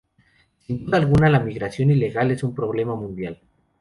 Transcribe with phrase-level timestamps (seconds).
[0.65, 3.39] Sin duda alguna la migración ilegal es un problema mundial.